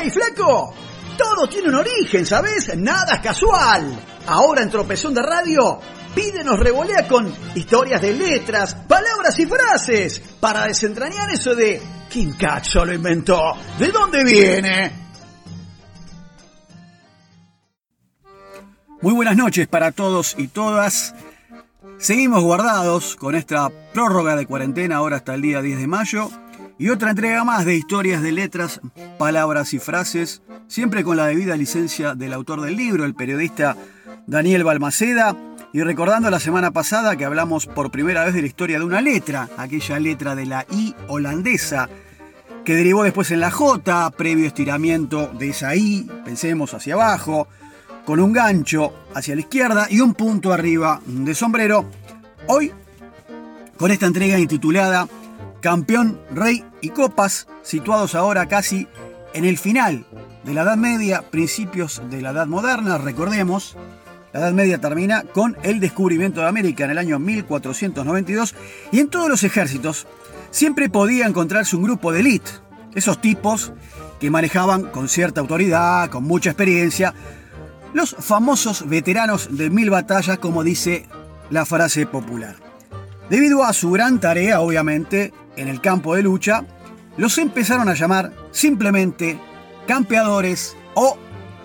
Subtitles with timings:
[0.00, 0.74] ¡Hey, flaco!
[1.16, 2.76] Todo tiene un origen, ¿sabes?
[2.76, 3.98] Nada es casual.
[4.26, 5.80] Ahora en Tropezón de Radio,
[6.14, 12.84] pídenos revolea con historias de letras, palabras y frases para desentrañar eso de ¿quién cacho
[12.84, 13.40] lo inventó?
[13.78, 14.92] ¿De dónde viene?
[19.00, 21.14] Muy buenas noches para todos y todas.
[21.98, 26.30] Seguimos guardados con esta prórroga de cuarentena ahora hasta el día 10 de mayo
[26.78, 28.80] y otra entrega más de historias de letras,
[29.18, 33.76] palabras y frases, siempre con la debida licencia del autor del libro, el periodista
[34.26, 35.36] Daniel Balmaceda,
[35.72, 39.00] y recordando la semana pasada que hablamos por primera vez de la historia de una
[39.00, 41.88] letra, aquella letra de la I holandesa,
[42.64, 47.48] que derivó después en la J, previo estiramiento de esa I, pensemos hacia abajo,
[48.04, 51.84] con un gancho hacia la izquierda y un punto arriba de sombrero.
[52.46, 52.72] Hoy,
[53.76, 55.08] con esta entrega intitulada
[55.60, 58.88] campeón, rey y copas, situados ahora casi
[59.34, 60.06] en el final
[60.44, 63.76] de la Edad Media, principios de la Edad Moderna, recordemos,
[64.32, 68.54] la Edad Media termina con el descubrimiento de América en el año 1492
[68.92, 70.06] y en todos los ejércitos
[70.50, 72.50] siempre podía encontrarse un grupo de élite,
[72.94, 73.72] esos tipos
[74.20, 77.14] que manejaban con cierta autoridad, con mucha experiencia,
[77.94, 81.06] los famosos veteranos de mil batallas, como dice
[81.50, 82.56] la frase popular.
[83.30, 86.64] Debido a su gran tarea, obviamente, en el campo de lucha,
[87.16, 89.38] los empezaron a llamar simplemente
[89.86, 91.16] campeadores o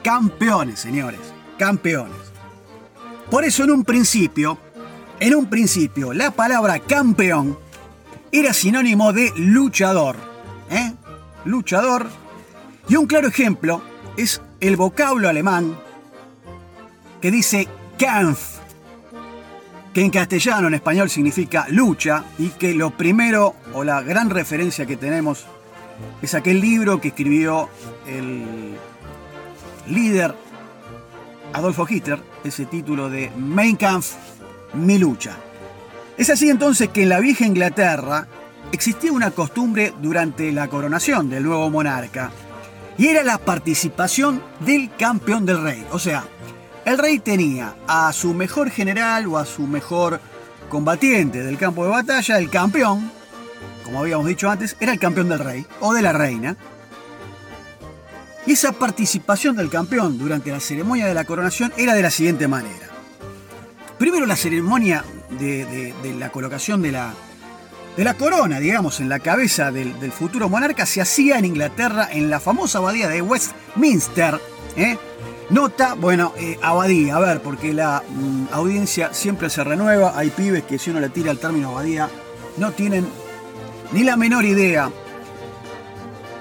[0.04, 1.20] campeones, señores,
[1.58, 2.18] campeones.
[3.30, 4.58] Por eso en un principio,
[5.20, 7.58] en un principio, la palabra campeón
[8.32, 10.16] era sinónimo de luchador,
[10.72, 10.94] ¿eh?
[11.46, 12.08] Luchador.
[12.90, 13.82] Y un claro ejemplo
[14.18, 15.78] es el vocablo alemán
[17.22, 18.58] que dice Kampf,
[19.94, 24.86] que en castellano, en español significa lucha, y que lo primero o la gran referencia
[24.86, 25.46] que tenemos
[26.22, 27.70] es aquel libro que escribió
[28.08, 28.76] el
[29.88, 30.36] líder
[31.54, 34.14] Adolfo Hitler, ese título de Mein Kampf,
[34.74, 35.38] mi lucha.
[36.18, 38.28] Es así entonces que en la vieja Inglaterra
[38.72, 42.31] existía una costumbre durante la coronación del nuevo monarca,
[42.97, 46.26] y era la participación del campeón del rey, o sea,
[46.86, 50.20] el rey tenía a su mejor general o a su mejor
[50.70, 53.12] combatiente del campo de batalla, el campeón,
[53.84, 56.58] como habíamos dicho antes, era el campeón del rey o de la reina.
[58.46, 62.48] Y esa participación del campeón durante la ceremonia de la coronación era de la siguiente
[62.48, 62.90] manera.
[63.98, 70.12] Primero la ceremonia de, la colocación de la, corona, digamos, en la cabeza del, del,
[70.12, 74.42] futuro monarca se hacía en Inglaterra en la famosa abadía de Westminster,
[74.76, 74.98] ¿eh?
[75.50, 80.18] Nota, bueno, eh, abadía, a ver, porque la mm, audiencia siempre se renueva.
[80.18, 82.10] Hay pibes que si uno le tira el término abadía,
[82.58, 83.06] no tienen
[83.94, 84.90] ni la menor idea.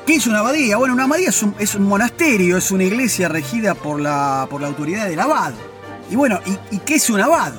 [0.07, 0.77] ¿Qué es una abadía?
[0.79, 1.43] Bueno, una abadía es
[1.75, 5.53] un, monasterio, es una iglesia regida por la, por la autoridad del abad.
[6.11, 7.53] Y bueno, ¿y, qué es un abad?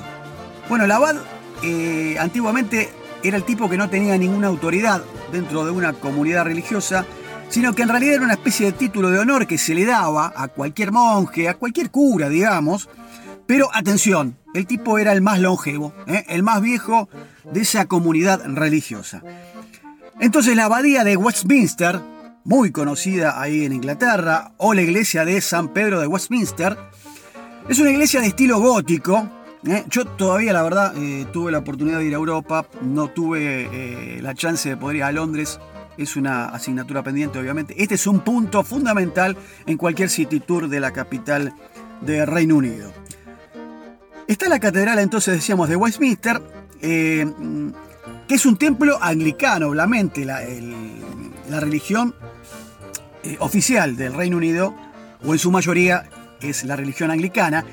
[0.68, 1.16] Bueno, el abad
[1.64, 2.90] eh, antiguamente
[3.24, 5.02] era el tipo que no tenía ninguna autoridad
[5.32, 7.06] dentro de una comunidad religiosa
[7.54, 10.34] sino que en realidad era una especie de título de honor que se le daba
[10.36, 12.90] a cualquier monje, a cualquier cura, digamos.
[13.46, 16.26] Pero atención, el tipo era el más longevo, ¿eh?
[16.30, 17.10] el más viejo
[17.52, 19.22] de esa comunidad religiosa.
[20.20, 22.00] Entonces la abadía de Westminster,
[22.44, 26.78] muy conocida ahí en Inglaterra, o la iglesia de San Pedro de Westminster,
[27.68, 29.30] es una iglesia de estilo gótico.
[29.66, 29.84] ¿eh?
[29.90, 34.34] Yo todavía, la verdad, eh, tuve la oportunidad de ir a Europa, no tuve la
[34.36, 35.60] chance de poder ir a Londres
[35.98, 37.76] es una asignatura pendiente, obviamente.
[37.78, 41.54] Este es un punto fundamental en cualquier city tour de la capital
[42.02, 42.92] de Reino Unido.
[44.28, 46.42] Está la catedral, entonces decíamos, de Westminster,
[46.82, 47.26] eh,
[48.34, 50.42] es un templo anglicano, obviamente, la,
[51.50, 52.16] la religión
[53.24, 54.76] eh, oficial del Reino Unido,
[55.24, 56.10] o en su mayoría
[56.42, 57.64] es la religión anglicana,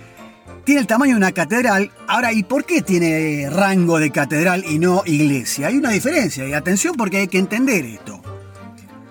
[0.65, 1.91] tiene el tamaño de una catedral.
[2.07, 5.69] Ahora, ¿y por qué tiene rango de catedral y no iglesia?
[5.69, 8.21] Hay una diferencia, y atención porque hay que entender esto.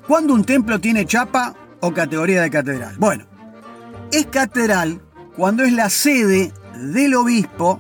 [0.07, 2.95] ¿Cuándo un templo tiene chapa o categoría de catedral?
[2.99, 3.25] Bueno,
[4.11, 5.01] es catedral
[5.35, 7.79] cuando es la sede del obispo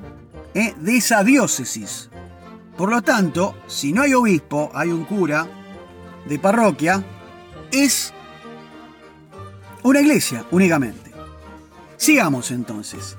[0.55, 2.08] eh, de esa diócesis.
[2.79, 5.45] Por lo tanto, si no hay obispo, hay un cura
[6.25, 7.03] de parroquia,
[7.73, 8.13] es
[9.83, 11.11] una iglesia únicamente.
[11.97, 13.17] Sigamos entonces.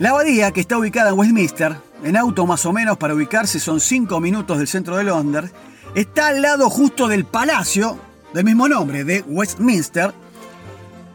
[0.00, 3.80] La abadía, que está ubicada en Westminster, en auto más o menos para ubicarse son
[3.80, 5.50] 5 minutos del centro de Londres,
[5.94, 7.98] está al lado justo del palacio
[8.34, 10.12] del mismo nombre, de Westminster,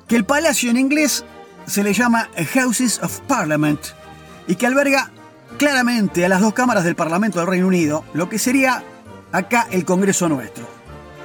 [0.08, 1.24] que el palacio en inglés
[1.68, 3.82] se le llama Houses of Parliament
[4.48, 5.12] y que alberga
[5.58, 8.84] claramente a las dos cámaras del Parlamento del Reino Unido, lo que sería
[9.32, 10.68] acá el Congreso nuestro.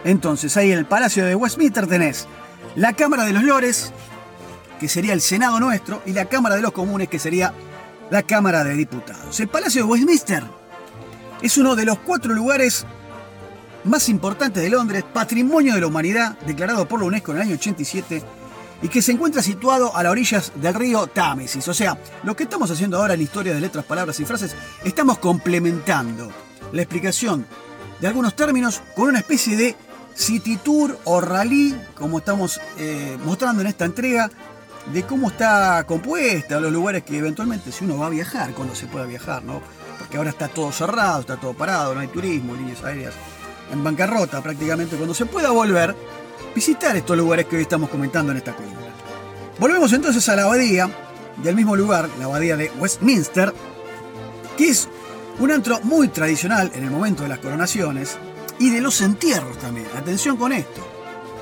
[0.04, 2.26] Entonces, ahí en el Palacio de Westminster tenés
[2.74, 3.92] la Cámara de los Lores,
[4.80, 7.52] que sería el Senado nuestro, y la Cámara de los Comunes, que sería
[8.10, 9.38] la Cámara de Diputados.
[9.40, 10.44] El Palacio de Westminster
[11.40, 12.86] es uno de los cuatro lugares
[13.84, 17.54] más importantes de Londres, patrimonio de la humanidad, declarado por la UNESCO en el año
[17.54, 18.22] 87,
[18.82, 21.66] y que se encuentra situado a las orillas del río Támesis.
[21.68, 25.18] O sea, lo que estamos haciendo ahora en historia de letras, palabras y frases, estamos
[25.18, 26.30] complementando
[26.72, 27.46] la explicación
[28.00, 29.76] de algunos términos con una especie de
[30.14, 34.30] city tour o rally, como estamos eh, mostrando en esta entrega,
[34.92, 38.86] de cómo está compuesta, los lugares que eventualmente si uno va a viajar, cuando se
[38.86, 39.62] pueda viajar, ¿no?
[39.98, 43.14] Porque ahora está todo cerrado, está todo parado, no hay turismo, líneas aéreas
[43.72, 45.94] en bancarrota prácticamente, cuando se pueda volver,
[46.54, 48.80] visitar estos lugares que hoy estamos comentando en esta columna.
[49.58, 50.90] Volvemos entonces a la abadía,
[51.42, 53.52] del mismo lugar, la abadía de Westminster,
[54.56, 54.88] que es
[55.38, 58.18] un antro muy tradicional en el momento de las coronaciones
[58.58, 59.86] y de los entierros también.
[59.96, 60.86] Atención con esto.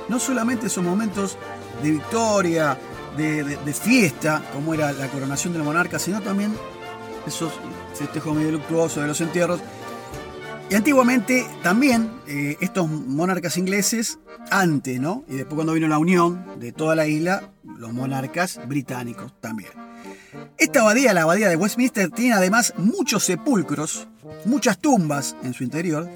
[0.09, 1.37] No solamente son momentos
[1.83, 2.79] de victoria,
[3.17, 6.55] de, fiesta, como era la coronación del monarca, sino también
[7.27, 7.53] esos
[7.95, 9.61] festejos medio luctuosos de los entierros.
[10.71, 14.21] Y antiguamente también eh, estos monarcas ingleses,
[14.53, 15.25] antes, ¿no?
[15.29, 19.71] Y después cuando vino la unión de toda la isla, los monarcas británicos también.
[20.59, 24.07] Esta abadía, la abadía de Westminster, tiene además muchos sepulcros,
[24.45, 26.09] muchas tumbas en su interior,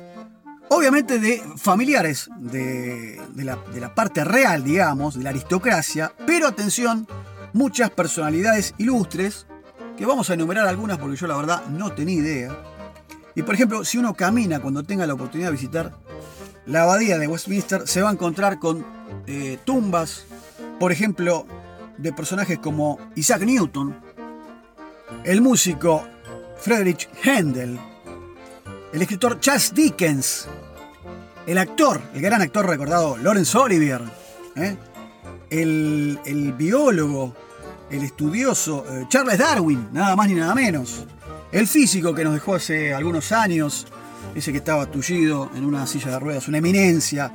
[0.68, 7.08] obviamente de familiares de, de, la, parte real, digamos, de la aristocracia, pero atención,
[7.52, 9.46] muchas personalidades ilustres,
[9.96, 12.73] que vamos a enumerar algunas porque yo la verdad no tenía idea.
[13.34, 15.92] Y por ejemplo, si uno camina cuando tenga la oportunidad de visitar
[16.66, 18.84] la abadía de Westminster, se va a encontrar con
[19.26, 20.26] eh, tumbas,
[20.78, 21.46] por ejemplo,
[21.98, 23.96] de personajes como Isaac Newton,
[25.24, 26.04] el músico
[26.58, 27.78] Friedrich Händel,
[28.92, 30.46] el escritor Charles Dickens,
[31.46, 34.00] el actor, el gran actor recordado Laurence Olivier,
[34.56, 34.76] ¿eh?
[35.50, 37.34] el, biólogo,
[37.90, 41.06] el estudioso eh, Charles Darwin, nada más ni nada menos,
[41.54, 43.86] el físico que nos dejó hace algunos años,
[44.34, 47.32] ese que estaba tullido en una silla de ruedas, una eminencia,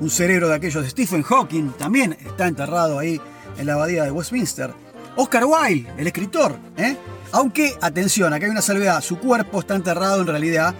[0.00, 3.20] un cerebro de aquellos de Stephen Hawking, también está enterrado ahí
[3.58, 4.72] en la abadía de Westminster.
[5.16, 6.96] Oscar Wilde, el escritor, ¿eh?
[7.32, 10.72] aunque, atención, acá hay una salvedad, su cuerpo está enterrado en realidad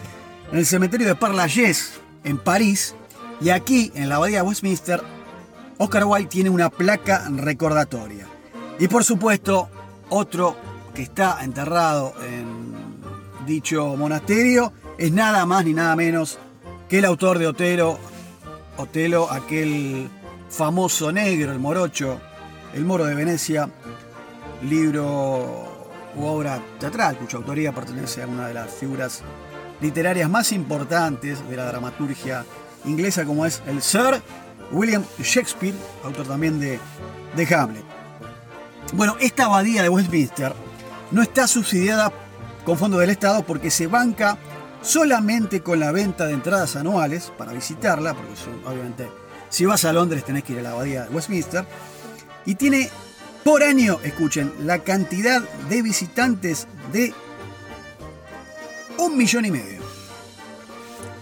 [0.53, 1.75] en el cementerio de Père
[2.23, 2.95] en París,
[3.41, 5.03] y aquí, en la abadía de Westminster,
[5.79, 8.29] Oscar Wilde tiene una placa recordatoria.
[8.79, 9.69] Y por supuesto,
[10.11, 10.57] otro
[10.99, 12.68] que está enterrado en
[13.49, 16.39] dicho monasterio es nada más ni nada menos
[16.89, 17.99] que el autor de Otelo,
[18.77, 20.09] Otelo, aquel
[20.51, 22.21] famoso negro, el morocho,
[22.75, 23.69] el moro de Venecia,
[24.63, 29.23] libro u obra teatral cuya autoría pertenece a una de las figuras
[29.81, 32.45] literarias más importantes de la dramaturgia
[32.85, 34.23] inglesa como es el Sir
[34.71, 35.75] William Shakespeare,
[36.05, 36.79] autor también de,
[37.35, 37.85] de Hamlet.
[38.93, 40.53] Bueno, esta abadía de Westminster
[41.11, 42.13] no está subsidiada
[42.69, 44.37] con fondos del Estado porque se banca
[44.83, 48.35] solamente con la venta de entradas anuales para visitarla, porque
[48.67, 49.09] obviamente
[49.49, 51.65] si vas a Londres tenés que ir a la abadía de Westminster,
[52.45, 52.91] y tiene
[53.43, 57.15] por año, escuchen, la cantidad de visitantes de
[58.99, 59.81] un millón y medio.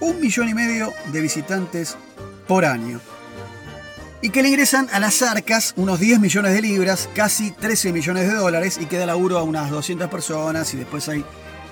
[0.00, 1.96] Un millón y medio de visitantes
[2.48, 3.00] por año.
[4.20, 8.26] Y que le ingresan a las arcas unos 10 millones de libras, casi 13 millones
[8.26, 11.24] de dólares, y queda laburo a unas 200 personas y después hay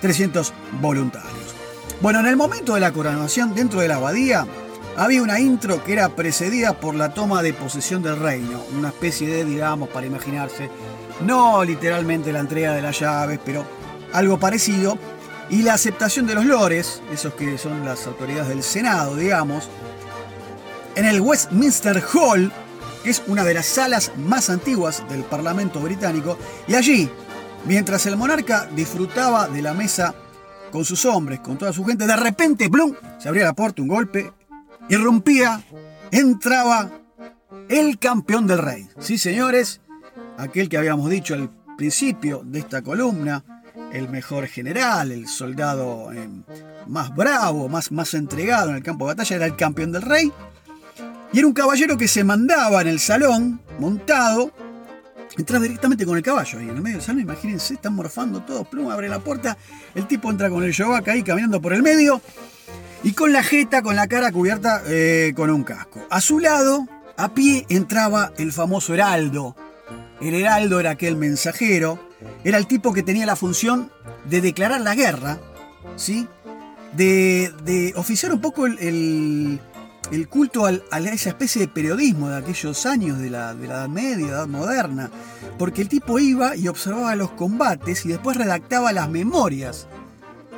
[0.04, 1.54] 300 voluntarios.
[2.02, 4.46] Bueno, en el momento de la coronación dentro de la abadía,
[4.98, 9.26] había una intro que era precedida por la toma de posesión del reino, una especie
[9.26, 10.68] de, digamos, para imaginarse,
[11.22, 13.64] no literalmente la entrega de las llaves, pero
[14.12, 14.98] algo parecido,
[15.48, 19.70] y la aceptación de los lores, esos que son las autoridades del Senado, digamos,
[20.96, 22.52] en el Westminster Hall,
[23.02, 26.36] que es una de las salas más antiguas del Parlamento británico,
[26.68, 27.10] y allí,
[27.66, 30.14] mientras el monarca disfrutaba de la mesa
[30.70, 33.88] con sus hombres, con toda su gente, de repente, ¡plum!, se abría la puerta, un
[33.88, 34.32] golpe,
[34.88, 35.62] irrumpía,
[36.10, 36.90] entraba
[37.68, 38.88] el campeón del rey.
[38.98, 39.80] Sí, señores,
[40.36, 43.44] aquel que habíamos dicho al principio de esta columna,
[43.92, 46.28] el mejor general, el soldado eh,
[46.88, 50.32] más bravo, más, más entregado en el campo de batalla, era el campeón del rey.
[51.32, 54.52] Y era un caballero que se mandaba en el salón, montado,
[55.36, 58.66] entraba directamente con el caballo ahí en el medio del salón, imagínense, están morfando todos,
[58.68, 59.56] pluma, abre la puerta,
[59.94, 62.20] el tipo entra con el yovac ahí caminando por el medio,
[63.02, 66.06] y con la jeta, con la cara cubierta eh, con un casco.
[66.10, 69.54] A su lado, a pie, entraba el famoso heraldo.
[70.20, 71.98] El heraldo era aquel mensajero,
[72.44, 73.90] era el tipo que tenía la función
[74.24, 75.38] de declarar la guerra,
[75.96, 76.26] ¿sí?
[76.96, 79.60] De, oficiar un poco el
[80.28, 84.28] culto a esa especie de periodismo de aquellos años de la, de la Edad Media,
[84.28, 85.10] Edad Moderna,
[85.58, 89.86] porque el tipo iba y observaba los combates y después redactaba las memorias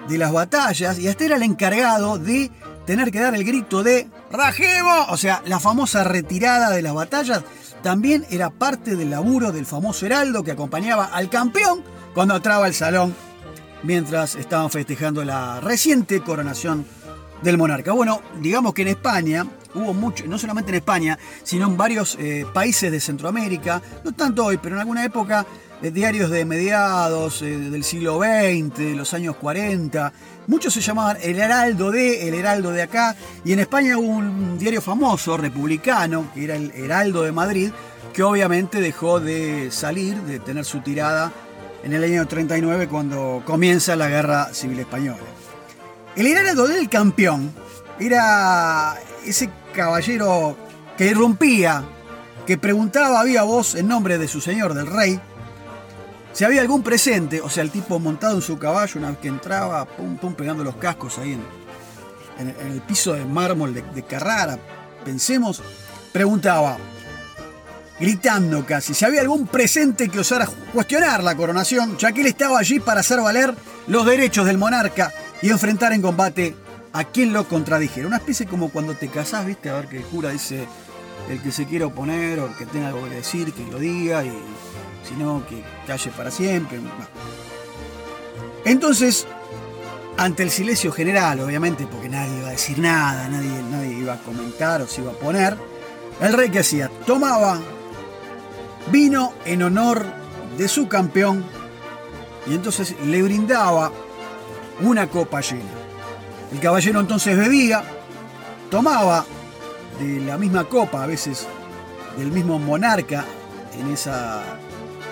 [0.09, 2.51] de las batallas y hasta era el encargado de
[2.87, 5.07] tener que dar el grito de ¡Rajemo!
[5.09, 7.43] O sea, la famosa retirada de las batallas
[7.83, 11.83] también era parte del laburo del famoso heraldo que acompañaba al campeón
[12.15, 13.15] cuando entraba al salón
[13.83, 16.87] mientras estaban festejando la reciente coronación
[17.43, 17.93] del monarca.
[17.93, 22.47] Bueno, digamos que en España hubo mucho, no solamente en España, sino en varios eh,
[22.53, 25.47] países de Centroamérica, no tanto hoy, pero en alguna época,
[25.83, 30.13] eh, diarios de mediados eh, del siglo XX, de los años 40,
[30.47, 33.15] muchos se llamaban El Heraldo de, El Heraldo de acá,
[33.45, 37.71] y en España hubo un diario famoso, republicano, que era el Heraldo de Madrid,
[38.13, 41.33] que obviamente dejó de salir, de tener su tirada
[41.85, 45.19] en el año 39 cuando comienza la Guerra Civil Española.
[46.17, 47.53] El heraldo del campeón
[48.01, 48.95] era
[49.27, 50.57] ese caballero
[50.97, 51.85] que irrumpía,
[52.47, 55.21] que preguntaba a voz en nombre de su señor, del rey,
[56.33, 59.29] si había algún presente, o sea, el tipo montado en su caballo una vez que
[59.29, 61.33] entraba, pum, pum, pegando los cascos ahí
[62.39, 64.59] en, el piso de mármol de, de Carrara,
[65.05, 65.63] pensemos,
[66.13, 66.79] preguntaba,
[68.01, 72.59] gritando casi, si había algún presente que osara cuestionar la coronación, ya que él estaba
[72.59, 73.55] allí para hacer valer
[73.87, 75.13] los derechos del monarca
[75.43, 76.55] y enfrentar en combate
[76.93, 78.07] a quien lo contradijera.
[78.07, 79.71] Una especie como cuando te casás, ¿viste?
[79.71, 80.67] A ver que el cura dice
[81.29, 84.25] el que se quiera oponer o el que tenga algo que decir, que lo diga,
[84.25, 84.33] y
[85.07, 86.81] si no, que calle para siempre.
[88.65, 89.27] Entonces,
[90.17, 94.19] ante el silencio general, obviamente, porque nadie iba a decir nada, nadie, nadie iba a
[94.19, 95.57] comentar o se iba a poner,
[96.21, 97.61] el rey que hacía, tomaba
[98.91, 100.07] vino en honor
[100.57, 101.45] de su campeón
[102.47, 103.93] y entonces le brindaba
[104.81, 105.65] una copa llena.
[106.53, 107.83] El caballero entonces bebía,
[108.71, 109.25] tomaba
[109.99, 111.47] de la misma copa, a veces
[112.17, 113.25] del mismo monarca,
[113.79, 114.43] en esa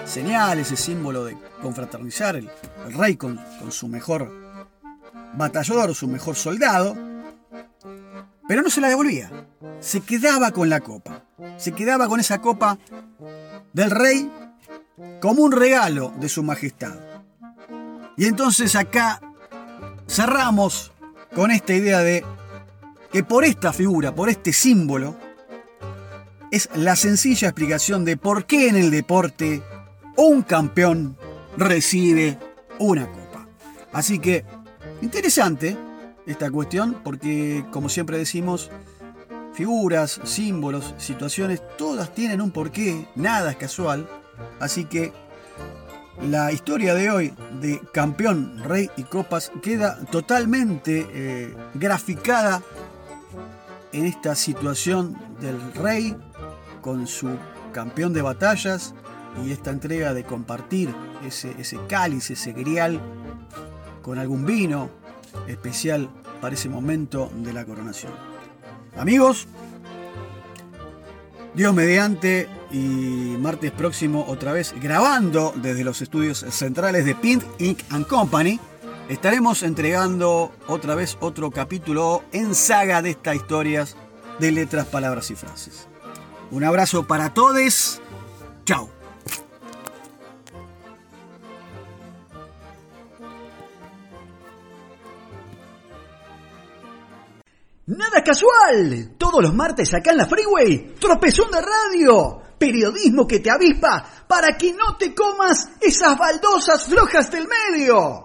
[0.04, 2.50] señal, ese símbolo de confraternizar, el,
[2.97, 3.40] rey con,
[3.71, 4.30] su mejor
[5.35, 6.97] batallador, su mejor soldado,
[8.47, 9.30] pero no se la devolvía,
[9.80, 11.25] se quedaba con la copa,
[11.56, 12.78] se quedaba con esa copa
[13.73, 14.30] del rey
[15.21, 16.94] como un regalo de su majestad.
[18.16, 19.21] Y entonces acá
[20.06, 20.92] cerramos
[21.34, 22.25] con esta idea de
[23.12, 25.16] que por esta figura, por este símbolo,
[26.50, 29.62] es la sencilla explicación de por qué en el deporte
[30.16, 31.16] un campeón
[31.56, 32.38] recibe
[32.78, 33.49] una copa.
[33.92, 34.44] Así que,
[35.02, 35.76] interesante
[36.26, 38.70] esta cuestión, porque como siempre decimos,
[39.52, 44.08] figuras, símbolos, situaciones, todas tienen un porqué, nada es casual.
[44.61, 45.12] Así que
[46.23, 52.62] la historia de hoy de campeón, rey y copas queda totalmente eh, graficada
[53.92, 56.16] en esta situación del rey
[56.80, 57.37] con su
[57.73, 58.94] campeón de batallas
[59.44, 60.94] y esta entrega de compartir
[61.25, 63.00] ese, ese cáliz, ese grial
[64.02, 64.90] con algún vino
[65.49, 66.09] especial
[66.40, 68.12] para ese momento de la coronación.
[68.97, 69.49] Amigos,
[71.54, 77.81] Dios mediante y martes próximo otra vez grabando desde los estudios centrales de Pint Inc.
[77.90, 78.59] and Company.
[79.09, 83.97] Estaremos entregando otra vez otro capítulo en saga de estas historias
[84.40, 85.87] de letras, palabras y frases.
[86.50, 88.00] Un abrazo para todos.
[88.64, 88.90] Chao.
[97.87, 99.12] Nada casual.
[99.16, 102.44] Todos los martes acá en la Freeway, tropezón de radio.
[102.64, 108.24] Periodismo que te avispa para que no te comas esas baldosas flojas del medio.